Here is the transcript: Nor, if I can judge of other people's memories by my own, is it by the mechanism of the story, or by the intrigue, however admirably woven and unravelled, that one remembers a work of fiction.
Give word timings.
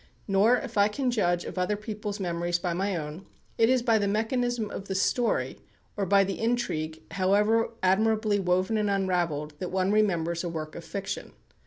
Nor, 0.27 0.57
if 0.57 0.79
I 0.79 0.87
can 0.87 1.11
judge 1.11 1.45
of 1.45 1.59
other 1.59 1.75
people's 1.77 2.19
memories 2.19 2.57
by 2.57 2.73
my 2.73 2.95
own, 2.95 3.27
is 3.59 3.81
it 3.81 3.85
by 3.85 3.99
the 3.99 4.07
mechanism 4.07 4.71
of 4.71 4.87
the 4.87 4.95
story, 4.95 5.59
or 5.95 6.07
by 6.07 6.23
the 6.23 6.39
intrigue, 6.39 7.03
however 7.11 7.69
admirably 7.83 8.39
woven 8.39 8.77
and 8.77 8.89
unravelled, 8.89 9.53
that 9.59 9.69
one 9.69 9.91
remembers 9.91 10.43
a 10.43 10.49
work 10.49 10.73
of 10.75 10.83
fiction. 10.83 11.33